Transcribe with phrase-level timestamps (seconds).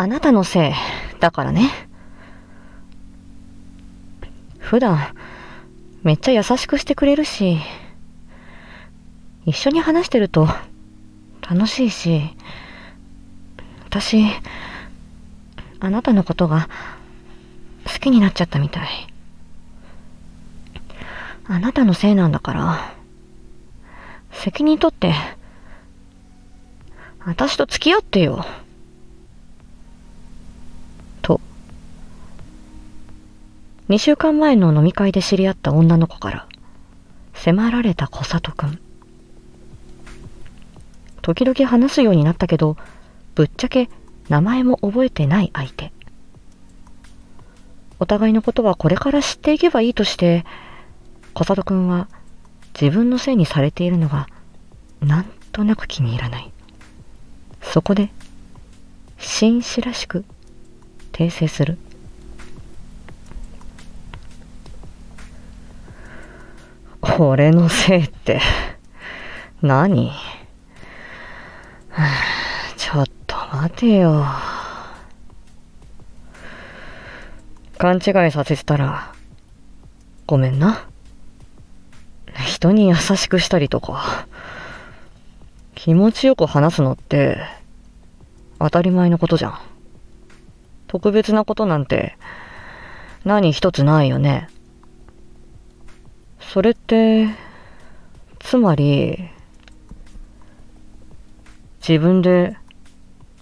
[0.00, 0.72] あなたのせい
[1.18, 1.72] だからね。
[4.60, 5.12] 普段、
[6.04, 7.58] めっちゃ優しくしてくれるし、
[9.44, 10.46] 一緒に話してると
[11.40, 12.22] 楽しいし、
[13.86, 14.24] 私、
[15.80, 16.68] あなたのことが
[17.84, 18.88] 好きになっちゃったみたい。
[21.48, 22.94] あなたのせいなんだから、
[24.30, 25.12] 責任取って、
[27.26, 28.46] 私と付き合ってよ。
[33.88, 36.46] 2週間前の飲み会で知り合った女の子から
[37.32, 38.78] 迫られた小里くん。
[41.22, 42.76] 時々話すようになったけど、
[43.34, 43.88] ぶっちゃけ
[44.28, 45.92] 名前も覚えてない相手。
[47.98, 50.44] お互いのことはこれから知っていけばいいとして、
[51.32, 52.08] 小里くんは
[52.78, 54.28] 自分のせいにされているのが
[55.00, 56.52] なんとなく気に入らない。
[57.62, 58.10] そこで、
[59.18, 60.26] 紳士らしく
[61.12, 61.78] 訂正する。
[67.18, 68.40] 俺のせいって、
[69.62, 70.12] 何？
[72.76, 74.24] ちょっと待てよ。
[77.78, 79.12] 勘違いさせてたら、
[80.26, 80.86] ごめんな。
[82.46, 84.26] 人に優しくしたりとか、
[85.74, 87.38] 気持ちよく話すのって、
[88.58, 89.58] 当たり前のことじゃん。
[90.86, 92.16] 特別なことなんて、
[93.24, 94.48] 何一つないよね。
[96.50, 97.28] それって、
[98.38, 99.28] つまり、
[101.86, 102.56] 自分で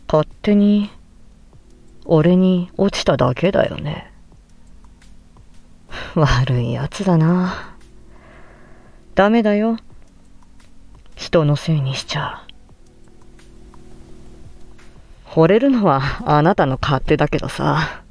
[0.08, 0.90] 勝手に
[2.04, 4.12] 俺に落ちただけだよね。
[6.16, 7.76] 悪いやつだな。
[9.14, 9.76] ダメだよ。
[11.14, 12.42] 人のせいにしちゃ。
[15.24, 18.02] 惚れるのはあなたの勝手だけどさ。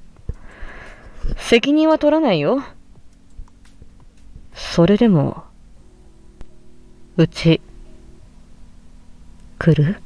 [1.36, 2.64] 責任は取らないよ。
[4.56, 5.44] それでも、
[7.18, 7.60] うち、
[9.60, 10.02] 来る？